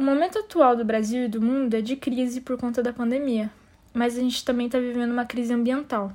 [0.00, 3.50] O momento atual do Brasil e do mundo é de crise por conta da pandemia,
[3.92, 6.10] mas a gente também está vivendo uma crise ambiental.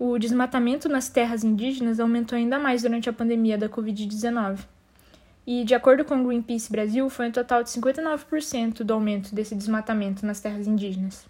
[0.00, 4.58] O desmatamento nas terras indígenas aumentou ainda mais durante a pandemia da Covid-19.
[5.46, 9.54] E, de acordo com o Greenpeace Brasil, foi um total de 59% do aumento desse
[9.54, 11.24] desmatamento nas terras indígenas.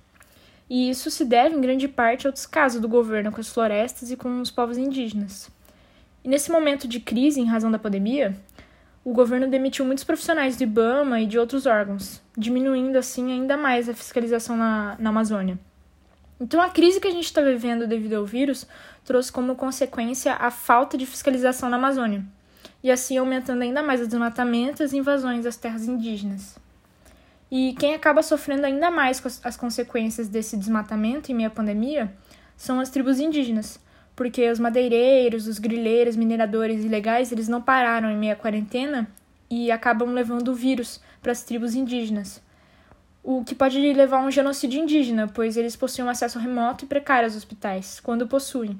[0.71, 4.17] E isso se deve, em grande parte, ao descaso do governo com as florestas e
[4.17, 5.51] com os povos indígenas.
[6.25, 8.35] E nesse momento de crise em razão da pandemia,
[9.05, 13.89] o governo demitiu muitos profissionais do IBAMA e de outros órgãos, diminuindo assim ainda mais
[13.89, 15.59] a fiscalização na, na Amazônia.
[16.41, 18.67] Então, a crise que a gente está vivendo devido ao vírus
[19.05, 22.25] trouxe como consequência a falta de fiscalização na Amazônia,
[22.83, 26.59] e assim aumentando ainda mais o desmatamento e as invasões às terras indígenas.
[27.51, 32.13] E quem acaba sofrendo ainda mais as consequências desse desmatamento em meio à pandemia
[32.57, 33.79] são as tribos indígenas,
[34.17, 39.09] porque os madeireiros, os grileiros, mineradores ilegais, eles não pararam em meio à quarentena
[39.51, 42.43] e acabam levando o vírus para as tribos indígenas.
[43.23, 46.89] O que pode levar a um genocídio indígena, pois eles possuem um acesso remoto e
[46.89, 48.79] precário aos hospitais, quando possuem.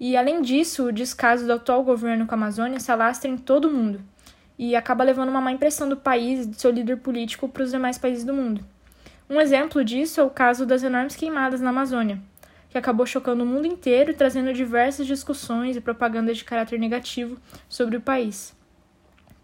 [0.00, 3.68] E além disso, o descaso do atual governo com a Amazônia se alastra em todo
[3.68, 4.00] o mundo
[4.58, 7.70] e acaba levando uma má impressão do país e de seu líder político para os
[7.70, 8.64] demais países do mundo.
[9.28, 12.20] Um exemplo disso é o caso das enormes queimadas na Amazônia,
[12.72, 17.36] que acabou chocando o mundo inteiro e trazendo diversas discussões e propagandas de caráter negativo
[17.68, 18.56] sobre o país,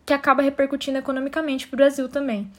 [0.06, 2.50] que acaba repercutindo economicamente para o Brasil também.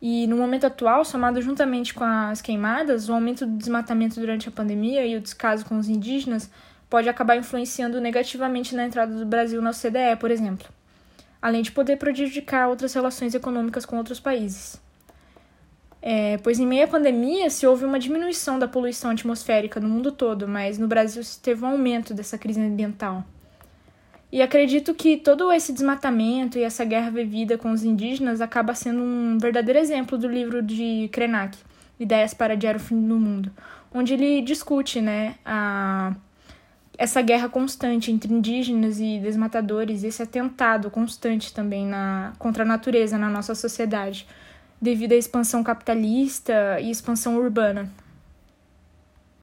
[0.00, 4.52] E no momento atual, somado juntamente com as queimadas, o aumento do desmatamento durante a
[4.52, 6.48] pandemia e o descaso com os indígenas
[6.88, 10.68] pode acabar influenciando negativamente na entrada do Brasil na OCDE, por exemplo,
[11.42, 14.80] além de poder prejudicar outras relações econômicas com outros países.
[16.00, 20.12] É, pois em meio à pandemia se houve uma diminuição da poluição atmosférica no mundo
[20.12, 23.24] todo, mas no Brasil se teve um aumento dessa crise ambiental.
[24.30, 29.00] E acredito que todo esse desmatamento e essa guerra vivida com os indígenas acaba sendo
[29.00, 31.56] um verdadeiro exemplo do livro de Krenak,
[31.98, 33.50] Ideias para Adiar o Fim do Mundo,
[33.92, 36.14] onde ele discute né, a,
[36.98, 43.16] essa guerra constante entre indígenas e desmatadores, esse atentado constante também na, contra a natureza
[43.16, 44.26] na nossa sociedade
[44.80, 47.90] devido à expansão capitalista e expansão urbana.